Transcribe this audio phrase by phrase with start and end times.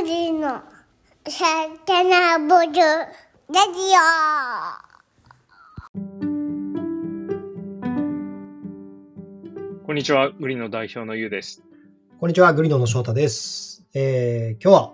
[0.00, 0.62] グリの
[1.28, 1.44] サ
[1.84, 3.80] タナボルラジ
[9.84, 11.64] こんにちは、グリの代表のゆうです。
[12.20, 13.84] こんにちは、グリノの翔太です。
[13.92, 14.92] えー今日は、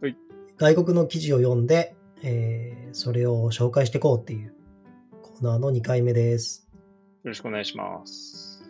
[0.00, 0.16] はい
[0.56, 4.54] 外国の記事を読んで、えーそれを紹介していこうっていう
[5.20, 6.66] コーナーの2回目です。
[7.22, 8.64] よろしくお願いします。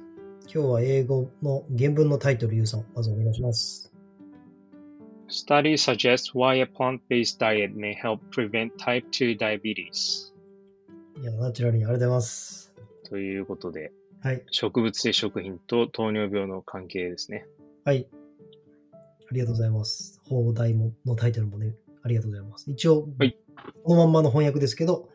[0.53, 3.96] 今日は英語の原文のタイトル、ゆうさん、まずお願いします。
[5.29, 10.33] Study suggests why a plant-based diet may help prevent type 2 diabetes.
[11.21, 12.75] いや、ナチュラルにありがとうございます。
[13.05, 14.45] ということで、はい。
[14.51, 17.47] 植物性食品と糖尿病の関係ですね。
[17.85, 18.09] はい。
[18.93, 18.97] あ
[19.33, 20.21] りがとうございます。
[20.29, 22.71] 放題ものタイトルもね、ありがとうございます。
[22.71, 23.37] 一応、はい
[23.85, 25.09] このまんまの翻訳ですけど、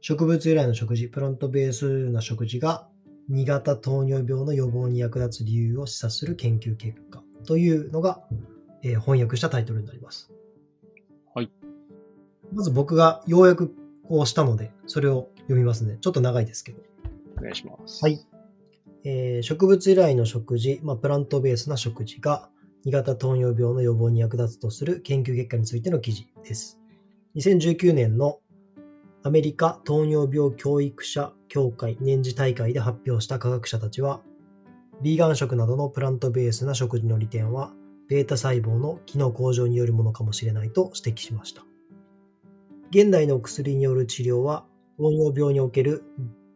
[0.00, 2.88] 植物由来の食事、プラントベースな食事が
[3.30, 8.22] 2型糖尿病の予防に役立つ理由を示唆する研究結果というのが、
[8.82, 10.30] えー翻訳したタイトルになります。
[11.34, 11.50] はい。
[12.52, 13.74] まず僕がようやく
[14.08, 15.98] こうしたので、それを読みますね。
[16.00, 16.82] ちょっと長いですけど。
[17.38, 18.02] お願いします。
[18.02, 18.20] はい。
[19.04, 22.50] えー植物由来の食事、まあ、プラントベースな食事が
[22.86, 26.80] 2型糖尿病の予防に役立つとする研究結果についての記事です。
[27.36, 28.38] 2019年の
[29.22, 34.22] アメリカ糖尿病教育者協会年次大会で発表した科学者たちは、
[35.02, 37.72] ビーガン食などのプラントベースな食事の利点は、
[38.08, 41.64] ベータ細胞の機能向上によるものかもしれないと指摘しました。
[42.90, 44.64] 現代の薬による治療は、
[44.96, 46.02] 糖尿病における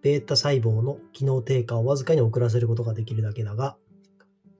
[0.00, 3.76] ベータ細胞の機能低下をわずかに遅らせることができるだけだが、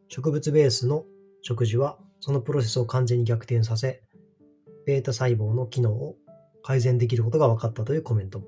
[0.09, 1.05] 植物ベースの
[1.41, 4.03] 食事はそのプロセスを完全に逆転させ、
[4.87, 6.17] ベータ細胞の機能を
[6.63, 8.47] 改善できることが分かったというコメントも。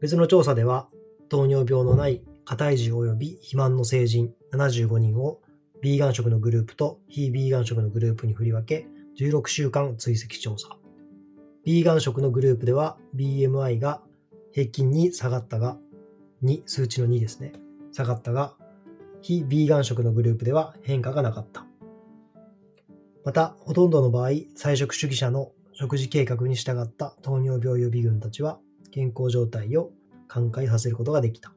[0.00, 0.88] 別の調査では、
[1.28, 5.40] 糖尿病のない過体重及び肥満の成人75人を
[5.82, 8.86] ビーガン食のグループと非ビーガン食のグループに振り分け、
[9.18, 10.68] 16週間追跡調査。
[11.64, 14.00] ビーガン食のグループでは BMI が
[14.52, 15.76] 平均に下がったが、
[16.44, 17.52] 2、数値の2ですね。
[17.90, 18.54] 下がったが、
[19.22, 21.66] 非ビーガン食のグループでは変化がなかった。
[23.24, 28.60] また、ほとんどの場合、菜食主義者の食事計画に従った糖尿病予備軍たちは、
[28.92, 29.90] 健康状態を
[30.28, 31.52] 寛解させることができた。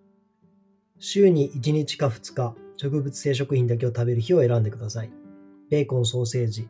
[0.99, 5.11] 週に1日か2日、植物性食品だけを食べる日を選んでください。
[5.69, 6.69] ベーコン、ソーセージ、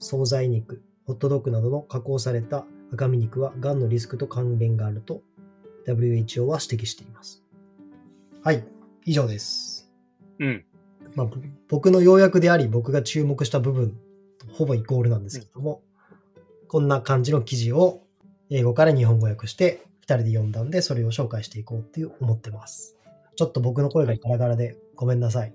[0.00, 5.22] 惣菜肉、ホットドッグなどの加工された赤身肉は癌のリスクと関連があると
[5.86, 7.42] WHO は指摘しています。
[8.42, 8.64] はい、
[9.04, 9.90] 以上です。
[10.38, 10.64] うん。
[11.14, 11.36] まあ、ぼ
[11.68, 13.98] 僕の要約であり、僕が注目した部分
[14.38, 15.82] とほぼイコールなんですけども、
[16.68, 18.02] こんな感じの記事を
[18.50, 22.97] 英語から日本語訳して2人で読んだんで、それを紹介していこうっていう思ってます。
[23.38, 25.54] ちょっと僕の声がガラガラでごめんなさい。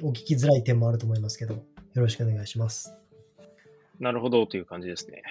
[0.00, 1.62] お聞きづらい点もあると思いますけど、よ
[1.94, 2.96] ろしくお願いします。
[4.00, 5.22] なるほどという感じですね。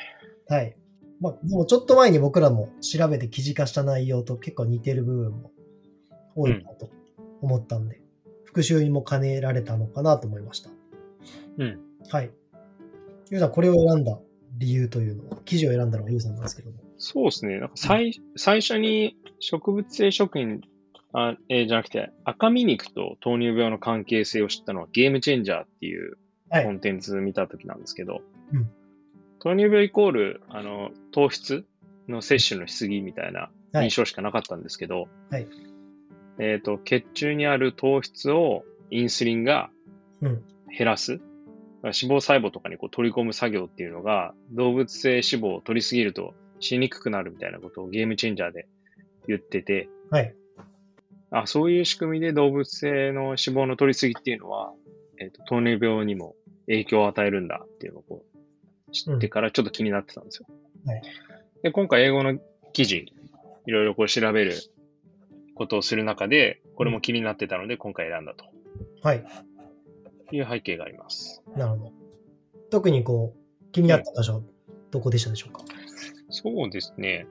[0.48, 0.78] はい。
[1.20, 5.52] まあ、でもちょっと前に僕らも調べて記事化した内容と結構似てる部分も
[6.36, 6.92] 多いなと
[7.42, 8.00] 思ったんで、
[8.44, 10.70] 復習にも兼ねられたのかなと思いました。
[11.58, 11.80] うん。
[12.12, 12.30] はい。
[13.32, 14.20] ゆうさん、これを選んだ
[14.60, 16.78] 理由というのは、記事を選んだのはゆうさんなんですけども。
[17.00, 17.60] そうですね。
[17.60, 20.62] なんか最最初に植物性食品
[21.20, 26.18] あ、えーじゃなくて赤身肉と糖尿病の関係性を知ったのはゲームチェンジャーっていう
[26.50, 28.22] はいコンテンツ見た時なんですけど、
[28.54, 28.70] うん
[29.40, 31.64] 糖尿病イコールあの糖質
[32.10, 35.48] の摂取のしすぎみたいなはい印象しかなかったんですけど、はい
[36.40, 39.70] えっ、と、血中にある糖質をインスリンが
[40.22, 40.44] うん
[40.76, 41.14] 減らす。
[41.14, 48.68] だから脂肪細胞とかにこう取り込む作業っていうのが動物性脂肪を取りすぎるとしにくくなるみたいなことをゲームチェンジャーで
[49.28, 50.36] 言ってて、はい。
[51.32, 54.74] あ、そういう仕組みで動物性の脂肪の取りすぎっていうのは、
[55.20, 56.36] えっ、と、糖尿病にも
[56.68, 58.24] 影響を与えるんだっていうのをこ
[58.88, 60.48] う知ってからちょっと気になってたんですよ。
[60.86, 61.02] はい
[61.64, 62.38] で、今回英語の
[62.72, 63.12] 記事、
[63.66, 64.54] いろいろこう調べる
[65.56, 68.46] ことをする中で、これも気になってたので今回選んだと
[69.02, 69.26] はい。
[70.32, 71.42] いう背景があります。
[71.56, 71.92] なるほど。
[72.70, 74.44] 特にこう、気になった場所、
[74.92, 75.64] どこでしたでしょうか？
[76.30, 77.26] そうですね。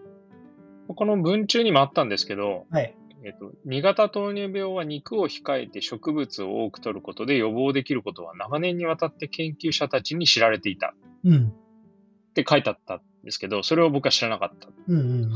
[0.89, 2.97] この文中にもあったんですけど、はい。
[3.27, 10.95] えっと、2型糖尿病は肉を控えて植物を多く摂ることで予防できることは長年にわたって研究者たちに知られていた
[11.25, 11.49] うん。
[11.49, 14.69] って書いてあったんですけど、それを僕は知らなかった。
[14.87, 15.31] うんうんうん。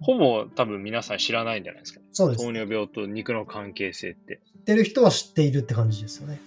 [0.00, 2.00] ほぼ多分皆さん知らないんじゃないですか。
[2.12, 2.44] そうです。
[2.44, 4.40] 糖尿病と肉の関係性って。
[4.46, 6.40] 知ってる人は知っているって感じですよね。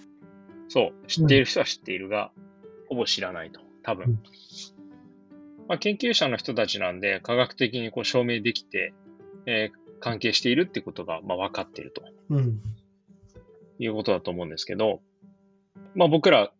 [0.68, 2.32] そう、知っている人は知っているが、
[2.88, 3.60] ほぼ知らないと。
[3.82, 4.06] 多分。
[4.06, 4.22] うん
[5.68, 8.94] まあ、研究者の人たちなんで、科学的にこう証明できて、
[9.46, 12.60] えー関係しているってことが、まあ、分かっているとうん。
[13.78, 15.00] いうことだと思うんですけど、
[15.94, 16.52] まあ、僕ら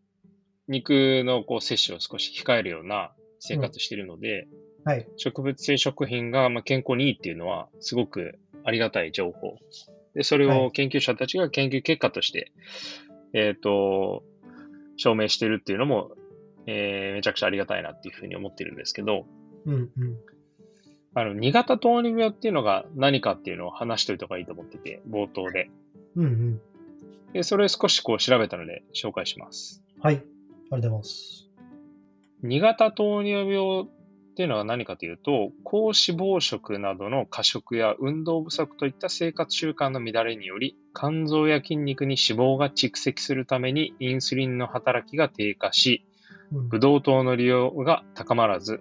[0.69, 4.46] 肉のこう摂取を少し控えるような生活しているので、
[4.84, 5.06] はい。
[5.16, 9.56] 植物性食品がまあ健康にいいっていうのはすごくありがたい情報。
[10.14, 12.52] で、それをはい研究者たちが研究結果として、
[13.32, 14.22] えっ、と、
[14.96, 16.12] 証明してるっていうのも、
[16.66, 19.26] えーめちゃくちゃありがたいなっていうふうに思ってるんですけど、
[19.66, 19.90] うんうん。
[21.14, 25.70] あの、2型糖尿病っていうのが何かっていうのを話しておいた方がいいと思ってて、冒頭で。
[26.16, 26.60] うんうん。
[27.32, 29.82] で、それを少しこう調べたので紹介します。
[30.00, 30.16] はい。
[30.16, 30.36] ありがと
[30.70, 31.48] うございます。
[32.44, 46.10] 2型糖尿病っていうのは何かというと、高脂肪食などの過食や運動不足といった生活習慣の乱れにより、肝臓や筋肉に脂肪が蓄積するためにインスリンの働きが低下し、うん
[46.68, 48.80] ブドウ糖の利用が高まらず、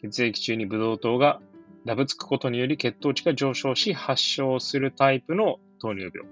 [0.00, 1.40] 血液中にブドウ糖が
[1.84, 6.28] ダブつくことにより血糖値が上昇し発症するタイプの糖尿病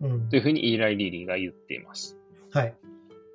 [0.00, 2.16] うんというふうにイーライ・リーリーが言っています。
[2.52, 2.74] はい。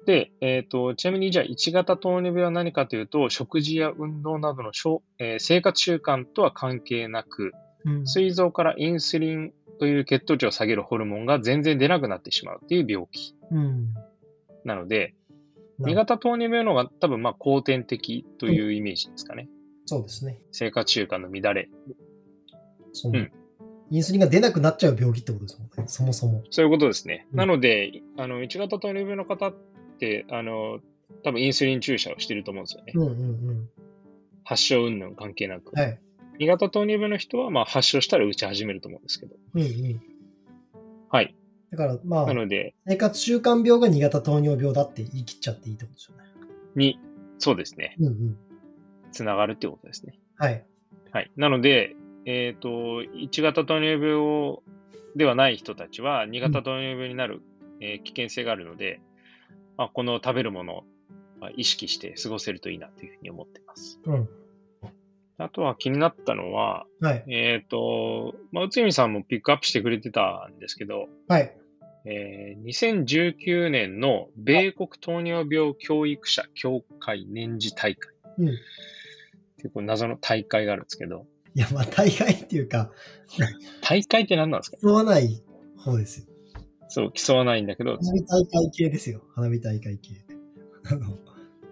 [0.05, 4.71] で、えっ、と、ちなみにじゃあ1型糖尿病は何かというと、食事や運動などの
[5.19, 7.53] えー生活習慣とは関係なく、
[7.85, 13.93] うん膵臓からインスリンという血糖値を下げるホルモンが全然出なくなってしまうっていう病気うん。
[14.63, 15.13] なので、
[15.79, 19.49] な2型糖尿病の方が多分まあ後天的というイメージですかね。
[19.85, 20.39] そうですね。
[20.51, 21.69] 生活習慣の乱れ。
[22.93, 23.31] その、うん
[23.91, 25.83] インスリンが出なくなっちゃう病気ってことですもんね。
[25.87, 26.43] そもそも。
[26.49, 27.27] そういうことですね。
[27.31, 29.53] うんなので、あの、1型糖尿病の方っ
[29.99, 30.79] て、あの、
[31.23, 32.93] 多分インスリン注射をしてると思うんですよね。
[32.95, 33.69] うんうん
[34.45, 35.71] 発症云々関係なく。
[35.73, 35.79] うん。
[35.79, 35.99] はい。
[36.39, 39.35] 2型糖尿病の人は、まあ、発症したら打ち始めると思うんですけど。
[39.53, 40.01] うんうん。
[41.09, 41.35] はい。
[41.71, 46.23] だから、まあな、ので、生活習慣病が2型糖尿病だって言い切っちゃっていいってことですよね。
[46.75, 46.99] に、
[47.37, 48.37] そうですね、うんうん。
[49.13, 50.19] つながるってことですね。
[50.37, 50.65] はい。
[51.11, 51.31] はい。
[51.37, 51.95] なので、
[52.25, 52.69] えっ、と、
[53.03, 54.57] 1型糖尿病
[55.15, 57.41] ではない人たちは、2型糖尿病になる、
[57.79, 58.99] えー危険性があるので、
[59.77, 60.83] まあ、この食べるものを
[61.43, 63.99] まあ意識して過ごせるといいなというふうに思っています。
[64.05, 64.29] うん。
[65.37, 67.23] あとは気になったのは、はい。
[67.27, 71.55] えっ、と、まあ、内海さんもピックアップしてくれてたんですけど、はい。
[72.05, 78.13] えー2019年の米国糖尿病教育者協会年次大会。
[78.39, 78.57] うん。
[79.63, 81.25] 結構謎の大会があるんですけど、
[81.55, 82.91] いや、まあ、大概っていうか、
[83.81, 84.77] 大会って何なんですか？
[84.81, 85.41] 競わない
[85.77, 86.25] 方ですよ。
[86.89, 89.21] そう、競わないんだけど、花火大会系ですよ。
[89.35, 90.11] 花火大会系。
[90.85, 91.17] あの、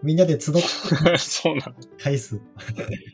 [0.04, 0.62] みんなで集って
[1.20, 1.74] そうなの。
[2.00, 2.40] 回数。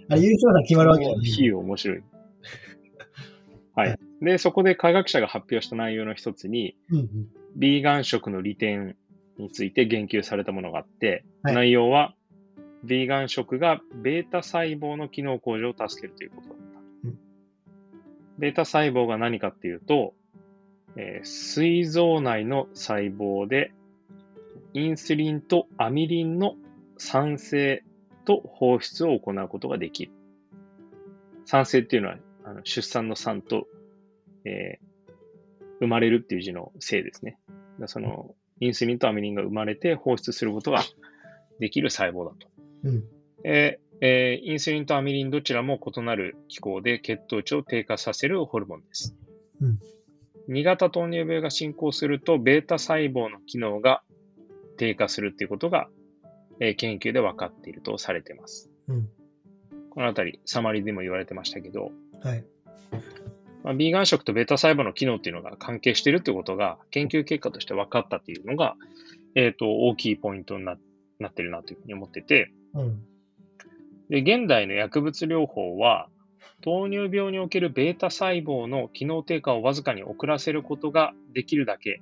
[0.10, 1.26] あれ、優勝者決まるわけじゃない。
[1.26, 2.04] 比喩面白い。
[3.76, 4.00] はい。
[4.22, 7.08] で、そこで科学者が発表した内容の一つに、うんうん。
[7.56, 8.96] ビーガン食の利点
[9.38, 12.14] について言及されたものがあって、はい内容は、
[12.84, 16.80] ビーガン食がベータ細胞の機能向上を助けるということだった。
[17.06, 17.18] うん
[18.40, 20.14] ベータ細胞が何かっていうと、
[20.96, 23.72] えー膵臓内の細胞で、
[24.74, 26.54] インスリンとアミリンの
[27.00, 27.84] 産生
[28.26, 30.12] と放出を行うことができる。
[31.46, 33.68] 産生っていうのは、あの出産の産と、
[34.46, 34.88] えー
[35.80, 37.38] 生まれるっていう字の生ですね。
[37.86, 40.82] その、インスリンとアミリンが生まれて放出することが
[41.60, 42.48] できる細胞だと。
[42.84, 43.04] うん。
[43.44, 49.16] えーえーインスリンとアミリンどちらも異なる機構で血糖値を低下させるホルモンです。
[49.62, 49.80] うん
[50.50, 54.02] 2型糖尿病が進行すると、ベータ細胞の機能が
[54.78, 55.90] 低下するということが、
[56.60, 58.70] えー研究で分かっているとされています。
[58.88, 59.10] うん。
[59.90, 61.92] このあたり、サマリーでも言われてましたけど、
[62.22, 62.46] はい。
[63.64, 68.76] まあ、ビーガン食とベータ細胞の機能っていうのが関係しているということが研究結果として分かったっていうのが、
[69.36, 70.78] えっ、と、大きいポイントにな
[71.20, 73.04] なってるなというふうに思ってて、うん。
[74.10, 76.10] で、現代の薬物療法は、
[76.62, 82.02] 糖尿病におけるベータ細胞の機能低下をわずかに遅らせることができるだけ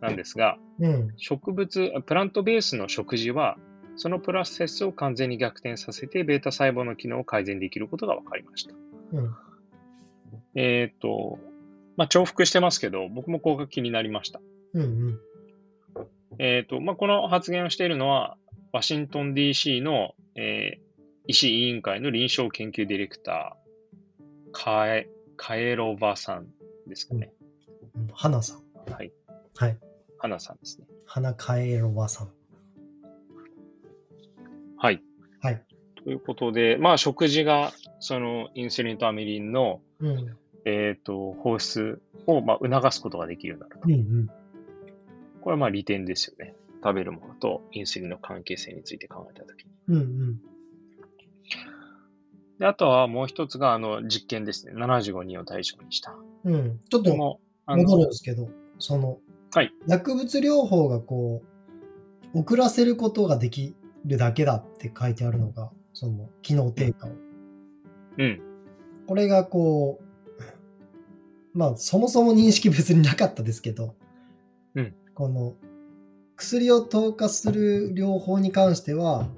[0.00, 1.12] なんですが、うん。
[1.16, 3.56] 植物、プラントベースの食事は、
[3.96, 8.74] そのプロセスを完全に逆転させて、ベータ細胞の機能を改善できることが分かりました。
[9.12, 9.34] うん。
[10.54, 11.38] えっ、と、
[11.96, 14.40] まあ、重複してますけど、僕もここが気になりました。
[14.74, 14.82] うん。
[14.82, 15.18] うん。
[16.38, 18.36] えっ、と、まあ、この発言をしているのは、
[18.72, 20.90] ワシントン DC の、えー
[21.30, 26.48] 医師委員会の臨床研究ディレクター、カエ、カエロバさん
[26.88, 27.32] ですかね。
[27.94, 28.92] うん花さん。
[28.92, 29.12] はい。
[29.54, 29.78] はい。
[30.18, 30.86] 花さんですね。
[31.06, 32.30] 花カエロバさん。
[34.76, 35.02] はい。
[35.40, 35.62] はい。
[36.02, 40.36] ということで、まあ、食事が、その、インスリンとアミリンの、うん。
[40.64, 43.88] えっ、と、放出を、まあ、促すことができるようになると。
[43.88, 44.26] うんうん。
[45.42, 46.54] これはまあ利点ですよね。
[46.82, 49.70] 食べるものとインスリンの関係性について考えたときに。
[49.88, 50.40] うんうん。
[52.58, 54.72] で、あとはもう一つが、あの、実験ですね。
[54.74, 56.14] 75人を対象にした。
[56.44, 56.80] うん。
[56.90, 59.18] ちょっと戻るんの、ですけど、その、
[59.52, 61.42] はい薬物療法がこ
[62.34, 67.10] う、遅らせることができるだけだって書いてあるのが、その機能低下を。
[68.18, 68.40] うん。
[69.06, 73.96] これがこう、まあそもそも認識別になかったですけど、
[74.74, 75.54] うんこの
[76.40, 79.28] 薬を投下する療法に関しては、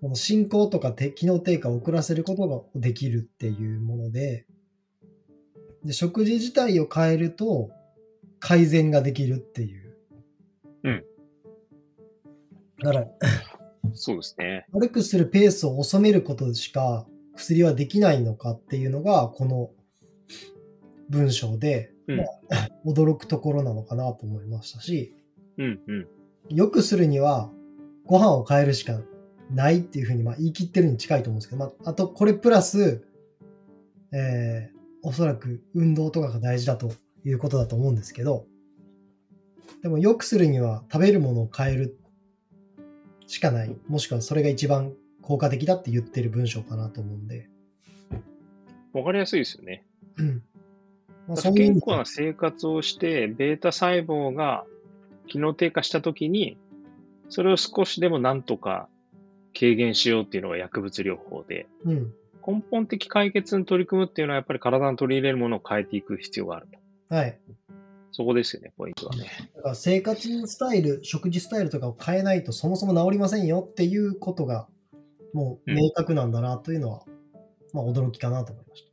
[0.00, 4.44] この進行とかて機能低下を遅らせることができるっていうもので、
[5.84, 7.70] で食事自体を変えると
[8.40, 9.94] 改善ができるっていう。
[10.82, 11.04] うん。
[12.82, 13.06] だから、
[13.94, 14.66] そうですね。
[14.72, 17.06] 悪くするペースを収めることしか
[17.36, 19.70] 薬はできないのかっていうのが、この
[21.08, 25.14] 文章で、うんまあ 驚くところなのかなと思いましたし、
[25.56, 26.08] うんうん。
[26.54, 27.50] 良くするには
[28.04, 29.00] ご飯を変えるしか
[29.50, 33.04] ないっていうふうにまあ言い切ってるに近いと思うんですけど、まあ、あとこれプラス、
[34.12, 36.92] えー、おそらく運動とかが大事だと
[37.24, 38.46] いうことだと思うんですけど、
[39.82, 41.98] でも良くするには食べるものを変える
[43.26, 43.76] しかない。
[43.88, 44.92] もしくはそれが一番
[45.22, 47.48] 効果的だって言ってる文章かなと思うんで。
[48.92, 49.84] わかりやすいですよね。
[50.16, 50.42] うん。
[51.28, 54.64] まあ、健康な生活をして、ベータ細胞が
[55.32, 56.58] 機能低下したときに、
[57.30, 58.90] それを少しでもなんとか
[59.58, 62.12] 軽減しようっていうのが薬物療法で、うん。
[62.46, 66.66] 根本的解決に取り組むっていうのはやっぱり体に取り入れるものを変えていく必要がある
[67.08, 67.14] と。
[67.14, 67.40] はい。
[68.10, 69.24] そこですよね、ポイントはね。
[69.56, 74.68] だから生活スタイル、食事スタイルとかを変えないとそもそも治りませんよっていうことが
[75.32, 77.04] もう明確なんだなというのは、
[77.72, 78.92] まあ驚きかなと思いまし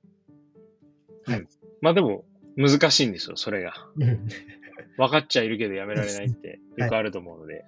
[1.82, 2.24] まあでも、
[2.56, 3.74] 難しいんですよ、それが。
[5.00, 7.64] 分かっちゃいるけどやめられないって よくあると思うので。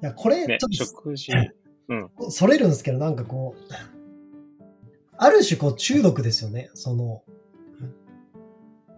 [0.00, 1.32] や、これ、ねちょ、っ食事。
[2.18, 3.72] と それるんですけど、なんかこう、
[5.16, 6.70] ある種こう中毒ですよね。
[6.74, 7.22] その、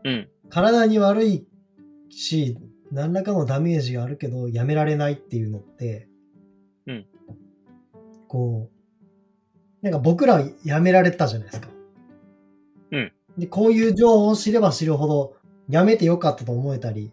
[0.05, 0.29] うん。
[0.49, 1.47] 体に悪い
[2.09, 2.59] し、
[2.91, 6.09] 何らかのダメージがあるけど、やめられないっていうのって、
[6.87, 7.07] うん。
[8.29, 11.69] こう、なんか僕らやめられたじゃないですか。
[12.93, 13.13] うん。
[13.39, 15.37] で、こういう情報を知れば知るほど、
[15.71, 17.13] やめてよかったと思えたり、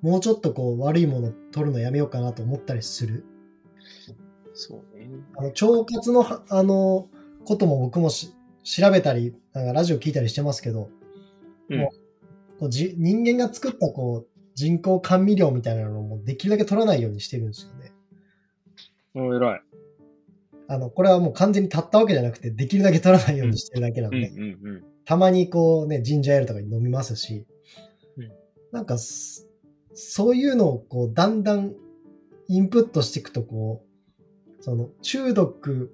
[0.00, 3.24] もうちょっとこう悪いもの取るのやめようかなと思ったりする？
[4.54, 5.08] そうね。
[5.36, 7.08] あの、腸活のは、あの、
[7.44, 10.90] ことも僕もし調べたり、なんかラジオ聞いたりしてますけど、
[11.68, 17.92] うんもうこうじ人間が作ったこう人工甘味料みたいなのもできるだけ取らないようにしてるんですよね。
[19.14, 19.62] もう偉い。
[20.68, 24.30] あの、これはもう完全に立ったわけじゃなくて、できるだけ取らないようにしてるだけなんうんで。
[25.04, 27.51] たまにこうね、ジンジャーエールとかに飲みますし、うん
[28.72, 29.48] なんかす、
[29.94, 31.74] そういうのをこう、だんだん
[32.48, 33.84] インプットしていくと、こ
[34.58, 35.92] う、その中毒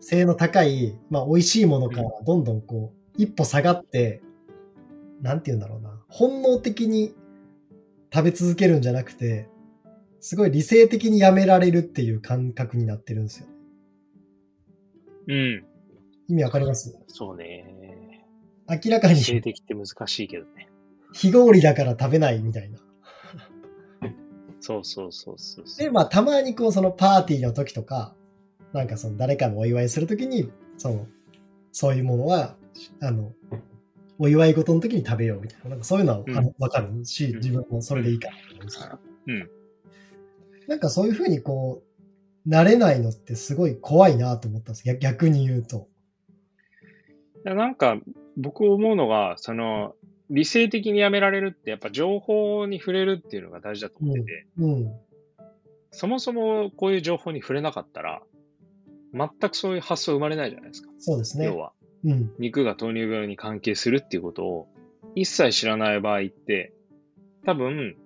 [0.00, 4.22] 性の高い、まあ美味しいものからどんどんこう、一歩下がって、
[5.20, 7.14] なんて言うんだろうな、本能的に
[8.14, 9.48] 食べ続けるんじゃなくて、
[10.20, 13.46] すごい理性的にやめられるっていう感覚になってるんですよ。
[15.28, 15.64] うん。
[16.28, 16.96] 意味わかります？
[17.08, 18.24] そうね。
[18.68, 20.68] 明らかに性的って難しいけどね。
[21.12, 22.78] 非合理だから食べないみたいな。
[24.60, 25.86] そうそうそうそうそう。
[25.86, 28.14] で、まあ、たまにこう、そのパーティーの時とか、
[28.72, 31.06] なんかその誰かのお祝いする時に、その、
[31.70, 32.56] そういうものは、
[33.00, 33.32] あの、
[34.18, 38.98] お祝い事の時に食べようみたいな、なんかそういうのはうんあのわかるし、うん自分もそれでいいかなと思うんですけど。
[39.26, 39.50] うん。
[40.68, 41.82] なんかそういうふうにこ
[42.46, 44.84] う、慣れないのってすごい怖いなと思ったんです。
[44.84, 45.88] 逆逆に言うと。
[47.44, 48.00] いやなんか、
[48.36, 49.94] 僕思うのが、その、
[50.30, 54.92] 理性的にやめられるって、やっぱ情報に触れるっていうのが大事だと思ってて、うん。
[55.90, 58.22] そもそもこういう情報に触れなかったら、
[59.12, 60.90] 全くそういう発想生まれないじゃないですか。
[60.98, 61.56] そうですね要。
[61.56, 61.72] は、
[62.04, 62.32] うん。
[62.38, 64.68] 肉が糖尿病に関係するっていうことを
[65.14, 66.72] 一切知らない場合って、
[67.44, 67.96] 多分、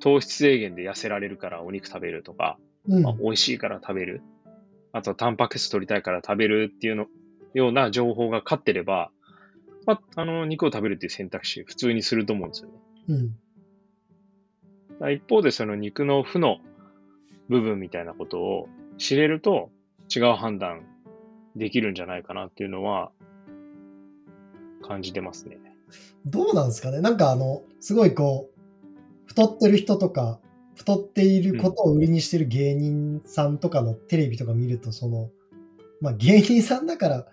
[0.00, 3.14] 糖質制限で痩せられるからお肉食べるとか、うんまあ、。
[3.14, 4.22] 美味しいから食べる。
[4.92, 7.06] あとはタンパク質取りたいから食べるっていうの、
[7.54, 9.10] ような情報が勝ってれば、
[9.86, 12.74] まあ、あの、肉を食べるっていう選択肢普通にすると思うんですよね。
[15.00, 15.12] うん。
[15.12, 16.58] 一方でその肉の負の
[17.48, 18.68] 部分みたいなことを
[18.98, 19.70] 知れると
[20.14, 20.82] 違う判断
[21.56, 23.12] できるんじゃないかなっていうのは
[24.82, 25.58] 感じてますね。
[26.26, 27.00] どうなんですかね？
[27.00, 28.58] なんかあの、すごいこう、
[29.26, 30.40] 太ってる人とか、
[30.74, 35.30] 太っていることを売りにしてる芸人さんとかのテレビとか見ると、その、
[36.00, 37.26] まあ芸人さんだから、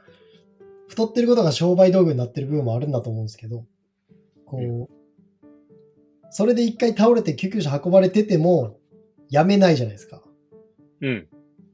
[0.87, 3.65] 太ってることが商売道具になってる部分もあるんだと思うんですけど、
[4.45, 4.93] こう、
[6.29, 8.77] それで一回倒れて救急車運ばれてても、
[9.29, 10.21] やめないじゃないですか。
[11.01, 11.27] うん。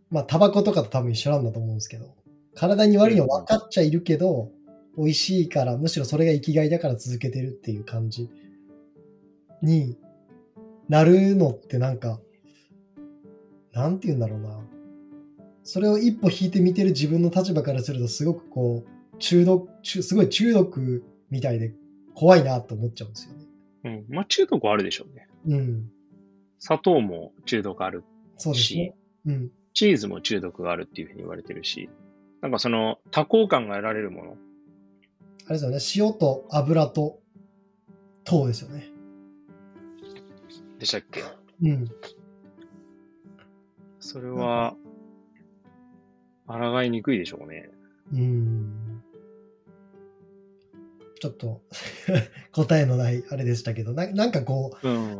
[0.09, 2.15] まあ、タバコとかと多分一緒なんだと思うんですけど、
[2.55, 4.51] 体に悪いの分かっちゃいるけど、
[4.97, 8.29] 美味しいから、むしろそれが生きがいだから続けてるっていう感じ
[9.61, 9.97] に
[10.89, 12.19] なるのってなんか、
[13.73, 14.59] なんて言うんだろうな。
[15.63, 21.73] それを一歩引いて見てる自分の立場からすると、すごくこう、中毒、中すごい中毒みたいで
[22.13, 23.45] 怖いなと思っちゃうんですよね。
[23.85, 24.15] うん。
[24.15, 25.29] まあ中毒はあるでしょうね。
[25.47, 25.89] うん。
[26.59, 28.03] 砂糖も中毒ある
[28.37, 29.51] そうですしね。、うん。
[29.73, 31.89] チーズも中毒があるっていうふうに言われてるし、
[32.41, 34.37] なんかその多幸感が得られるもの、
[35.45, 36.11] あれですよね。
[36.11, 37.19] 塩と油と
[38.23, 38.89] 糖ですよね。
[40.79, 41.23] でしたっけ？
[41.61, 41.85] うん。
[43.99, 44.75] それは、
[46.47, 47.69] 抗いにくいでしょうね。
[48.11, 48.80] うん。
[51.21, 51.61] ちょっと
[52.51, 55.19] 答えのないあれでしたけど、ななんかこうん。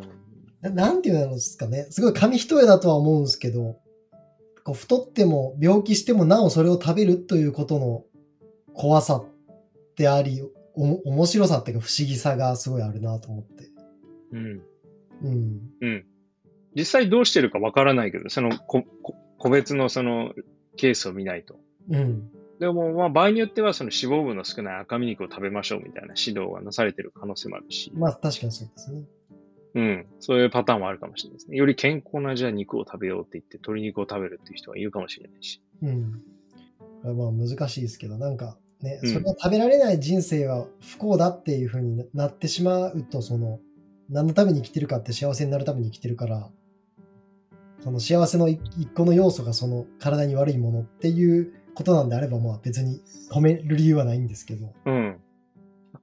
[0.60, 1.86] ななんていうんですかね。
[1.90, 3.78] すごい紙一重だとは思うんですけど、
[4.64, 8.04] こう太っても病気してもなおそれを食べるということの
[8.74, 9.22] 怖さ
[9.94, 10.42] であり、
[10.74, 13.68] おも面白さっていうか不思議さがすごいあるなと思って。
[14.32, 14.62] うん。
[15.22, 15.60] うん。
[15.82, 16.06] うん。
[16.74, 20.32] 実際どうしてるかわからないけど、そのここ個別のその
[20.76, 21.60] ケースを見ないと。
[21.90, 22.28] うん。
[22.62, 29.02] でも、まあ場合によってはその脂肪分の少ない赤身肉を食べましょうみたいな指導がなされてる可能性もあるし、まあ確かにそうですね。
[29.74, 30.06] うん。
[30.20, 31.56] そういうパターンはあるかもしれないですね。
[31.56, 35.60] より健康なじゃあ肉を食べようって言って鶏肉を食べるっていう人がいるかもしれないし。
[35.82, 36.22] うん。
[37.02, 43.58] これはまあ難しいですけど、なんかね、うんそれが食べられない人生は不幸だっていうふうになってしまうと、その、
[44.08, 46.48] 何のために生きてるかって幸せになるために生きてるから、
[47.82, 53.00] その幸せの一一個の要素がその体に悪いものっていうことなんであれば、まあ別に
[53.30, 54.72] 止める理由はないんですけど。
[54.86, 55.20] うん。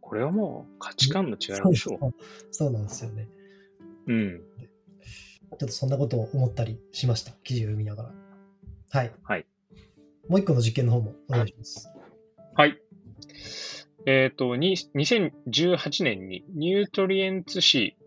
[0.02, 2.14] これはもう価値観の違いでしょそう
[2.52, 3.28] そうなんですよね。
[4.08, 4.14] う。
[4.14, 4.42] うん。
[5.52, 7.32] ちょっとそんなことを思ったりしました。
[7.44, 8.12] 記事を読みながら。
[8.92, 9.12] はい。
[9.24, 9.46] はい。
[10.28, 11.90] もう一個の実験の方もお願いします。
[12.56, 12.80] はい。
[14.06, 17.98] えっ、と、に2018年にニュートリエンツ誌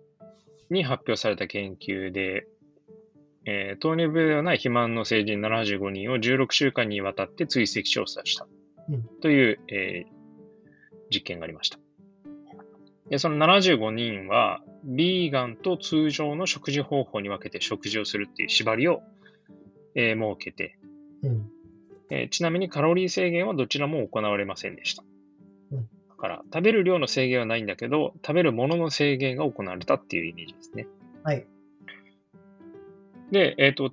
[0.70, 2.46] に発表された研究で、
[3.44, 8.46] えー糖尿病ではない肥満の成人75人を16週間にわたって追跡調査した
[8.88, 10.22] うんという、えー
[11.14, 11.78] 実験がありました。
[13.10, 19.02] でその75人は、ビーガンと通常の食事方法に分けて食事をするっていう縛りを、
[19.94, 20.78] えー設けて、
[21.22, 21.50] うん。
[22.10, 25.04] えーちなみにカロリー制限はどちらも行われませんでした。
[25.72, 30.86] うんだから、食べる量の制限はないんだけど、食べるものの制限が行われたっていうイメージですね。
[31.24, 31.46] はい。
[33.32, 33.90] で、えっ、と、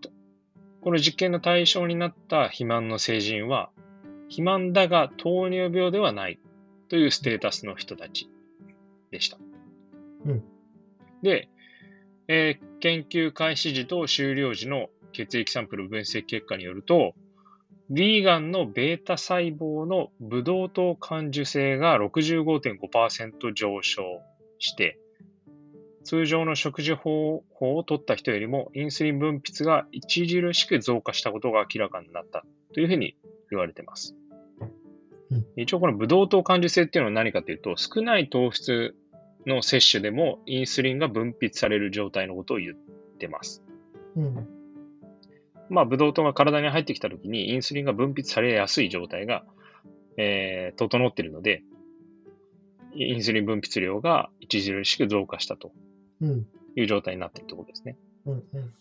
[0.81, 3.71] この実験の対象になった肥満の成人は、
[4.23, 6.39] 肥満だが糖尿病ではない
[6.89, 8.29] というステータスの人たち
[9.09, 9.37] でした。
[10.25, 10.43] うん
[11.23, 11.49] で、
[12.27, 17.13] えー研究開始時と終了時の血液サンプル分析結果によると、
[17.89, 24.21] ビーガンのベータ細胞のブドウ糖感受性が65.5%上昇
[24.59, 24.97] して、
[26.09, 32.43] 通常の食事方法を取った人よりもインスリン分泌が著しく増加したことが明らかになった
[32.73, 33.15] というふうに
[33.51, 34.15] 言われています。
[35.29, 38.95] うん一応このブドウ糖感受性っていうのは何かというと、少ない糖質
[39.45, 42.75] の摂取でもインスリンが分泌される状態のことを言っ
[43.19, 43.61] てます。
[44.15, 44.47] うん。
[45.69, 49.43] まあ、ブドウ糖が体に入ってきたときにインスリンが分泌されやすい状態が、
[50.17, 51.61] えー整っているので、
[52.95, 55.88] インスリン分泌量が著しく増加したとうん。
[56.75, 57.97] いう状態になっているということですね。
[58.25, 58.33] うん。
[58.33, 58.73] うん。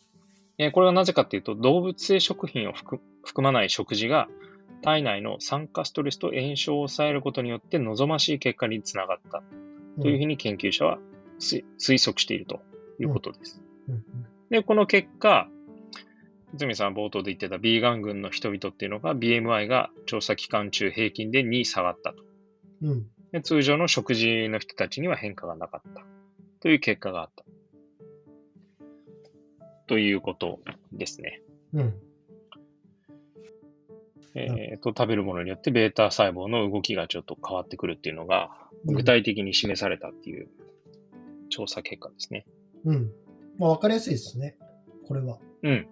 [0.59, 4.29] えーこれはなぜかというと、動物性食品を含含まない食事が
[4.83, 9.43] 体内の酸化ストレスと炎症を抑えることによって望ましい結果につながった
[10.01, 10.99] というふうに研究者は
[11.39, 12.61] 推推測していると
[13.01, 13.63] いうことです。
[13.89, 14.05] うん。
[14.51, 15.49] で、この結果、
[16.55, 22.23] 泉さん冒頭で言ってたビーガン群の人々っていうのが BMI が調査期間中平均で2下がったと。
[22.83, 23.07] うん。
[23.33, 26.03] で通常の食事の人たちには変化がなかった
[26.61, 27.45] という結果があった。
[29.87, 30.61] ということ
[30.93, 31.41] ですね。
[31.73, 31.95] うん。
[34.35, 38.51] えーと、食べるものによってベータ細胞の動きがちょっと変わってくるっていうのが
[38.87, 40.49] うん具体的に示されたっていう
[41.49, 42.47] 調査結果ですね。
[42.85, 43.11] うん。
[43.59, 44.57] まあ、わかりやすいですね。
[45.07, 45.39] これは。
[45.63, 45.89] うん。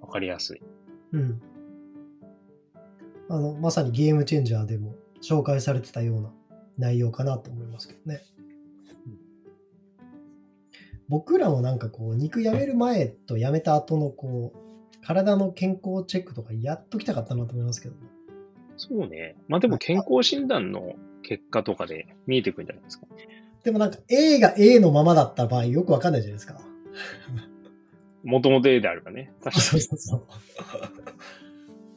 [0.00, 0.62] わかりやすい。
[1.12, 1.40] うん。
[3.28, 6.32] あの、まさにゲームチェンジャーでも紹介されてたような
[6.80, 8.20] 内容かなと思いますけどね。
[11.08, 14.58] 僕らもなんかこう、肉やめる前とやめた後のこう、
[15.04, 18.00] 体の健康チェックとかやっときたかったなと思いますけどね。
[18.76, 19.36] そうね。
[19.48, 23.06] まあでも健康診断の結果とかで見えてくるんじゃないですか。
[23.64, 26.60] でもなんか A が A のままだった場合よくわかんないじゃないですか。
[28.22, 29.32] もともと A であるかね。
[29.42, 30.26] 確かそうそうそう。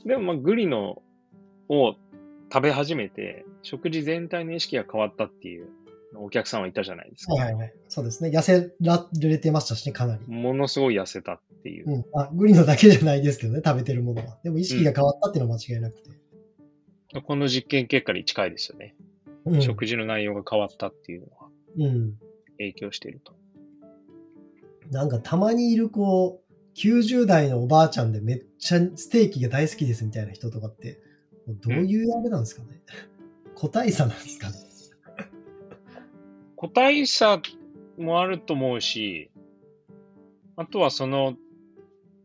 [0.04, 0.10] に。
[0.10, 1.02] でもまあグリノ
[1.70, 1.96] を
[2.54, 5.70] 食べ始めて、食事全体の意識が変わったっていう
[6.16, 7.34] お客さんはいたじゃないですか。
[7.34, 7.74] はいはいはい。
[7.90, 8.30] そうですね。
[8.30, 10.28] 痩せられてましたしね、かなり。
[10.28, 11.92] ものすごい痩せたっていう。
[11.92, 12.06] うん。
[12.14, 14.38] あ、グリのだけじゃないですけどね、食べてるものは。
[14.44, 16.12] でも意識が変わったっていうのは間違いなくて。
[17.22, 18.96] この実験結果に近いですよね。
[19.46, 19.62] うん。
[19.64, 22.14] 食事の内容が変わったっていうのはうん。
[22.60, 23.34] 影響していると。
[24.92, 31.00] なんかたまにいるこう、90代のおばあちゃんでめっちゃステーキが大好きですみたいな人とかって、
[31.48, 32.82] どういうあれなんですかね？
[33.56, 34.56] 個体差なんですかね？
[36.56, 37.42] 個体差
[37.98, 39.30] もあると思うし、
[40.56, 41.36] あとはその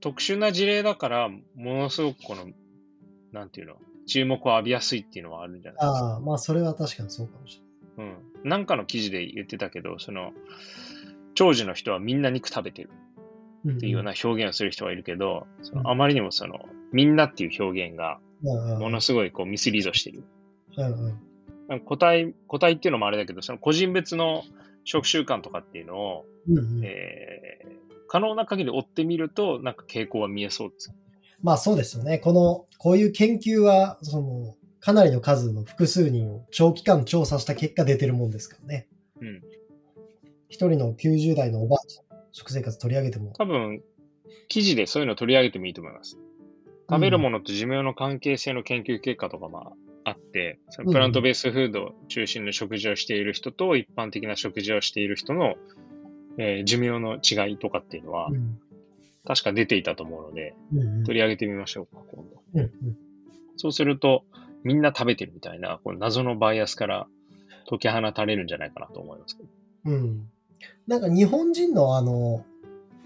[0.01, 2.47] 特殊な事例だから、ものすごくこの、
[3.33, 3.77] なんていうの、
[4.07, 6.07] 注目を浴びやすいっていうのはあるんじゃないですか？
[6.07, 7.63] ああ、まあそれは確かにそうかもし
[7.99, 8.15] うん。
[8.45, 10.33] なんかの記事で言ってたけど、その、
[11.35, 12.91] 長寿の人はみんな肉食べてる
[13.65, 13.77] れない。
[13.77, 16.61] っていうような表現をする人はいるけど、そうんのあまりにもその、
[16.93, 20.25] みんなっていう表現がものすごいこうミスリードしてる。
[20.77, 21.19] うんうん
[21.85, 24.43] 個体、個体っていうのもあれだけど、その個人別の
[24.85, 30.93] 食習慣とかっていうのを、うんうんえー可能な限り追ってみると、なんか傾向は見えそうです。
[31.43, 32.19] まあそうですよね。
[32.19, 38.89] この、こういう研究は、その、かなりの数の複数人を長期間調査した結果出てるもんですからね。
[39.21, 39.43] うん。
[40.49, 43.33] 一人の90代のおばあちゃん、食生活取り上げても。
[43.37, 43.83] 多分、
[44.49, 46.19] 記事でそういうのを取り上げてもいいと思います。
[46.91, 55.57] 食べるものと寿命の関係性の研究結果とかもあって、そのプラントベースフード中心の食事をしている人と一般的な食事をしている人の、
[56.39, 58.59] えー寿命の違いとかっていうのはう、ん
[59.27, 62.43] 確か出ていたと思うので、うんうん取り上げてみましょうか、今度。
[62.55, 62.71] うんうん
[63.61, 64.23] そうすると、
[64.63, 67.09] みんな食べてるみたいな、この謎のバイアスから
[67.69, 69.49] 解き放たれるんじゃないかなと思いますけど。
[69.87, 70.31] うん。
[70.87, 72.45] なんか日本人のあの、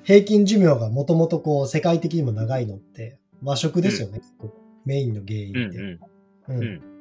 [0.05, 5.79] 平均寿命がもともとこう世界的にも長いのって和食ですよね、結構メインの原因って。
[5.79, 6.01] うん
[6.49, 6.57] うん。
[6.57, 6.93] うんうん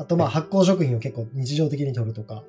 [0.00, 2.42] あとまあ発酵食品を結構日常的に取るとか、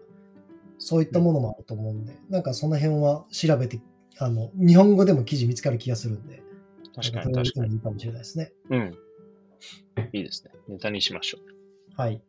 [0.77, 3.81] そういったものもあると思うんで、なんかその辺は調べて、
[4.19, 6.43] あの、日本語でも記事見つかる気がするんで、
[6.95, 7.73] 確かに確かに。
[7.73, 8.53] いいかもしれないですね。
[8.69, 8.97] うん。
[10.13, 10.51] いいですね。
[10.69, 12.01] ネタにしましょう。
[12.01, 12.21] はい。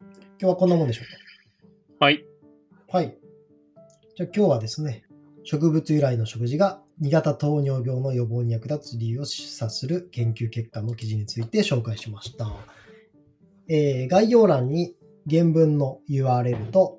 [0.00, 0.10] 今
[0.40, 2.18] 日はこんなもんでしょうはい。
[2.18, 2.98] か。
[2.98, 3.16] はい。
[4.16, 5.04] じゃあ今日はですね、
[5.44, 12.50] 植物由来の食事が2型糖尿病の予防に役立つ理由を示唆する研究結果の記事について紹介しました。
[13.68, 14.94] えー概要欄に
[15.30, 16.98] 原文の URL と、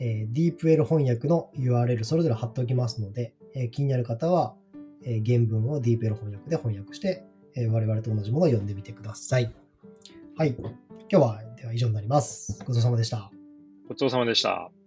[0.00, 4.54] えー、DeepL 翻訳の URL それぞれ貼っておきますので、えー気になる方は、
[5.04, 9.54] えー原文を DeepL 翻訳で翻訳して、えー我々と同じものを読んでみてください。
[10.36, 10.56] はい。
[10.58, 10.70] 今
[11.08, 12.62] 日はでは以上になります。
[12.66, 13.30] ごちそうさまでした。
[13.88, 14.77] ごちそうさまでした。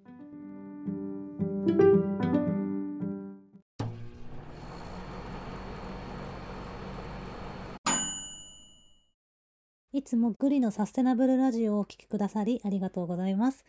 [10.01, 13.63] いつもグリのサステナブルラジオをお聞きくださりありがとうございます。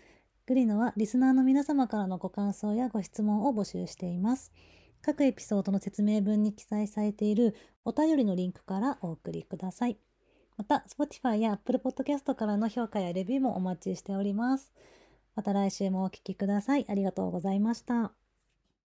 [0.47, 4.51] グリノはリスナーの皆様からのご感想やご質問を募集しています。
[5.03, 9.99] 各エピソードの説明文に記載されているお便りのリンクからお送りください。
[10.57, 14.73] また、Spotify や Apple Podcast からの評価やレビューもお待ちしております。
[15.37, 16.87] また来週もお聞きください。
[16.89, 18.22] ありがとうございました。